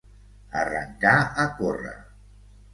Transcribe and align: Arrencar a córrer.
Arrencar 0.61 1.13
a 1.45 1.47
córrer. 1.61 1.95